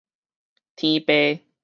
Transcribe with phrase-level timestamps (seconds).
[0.75, 1.43] 天爸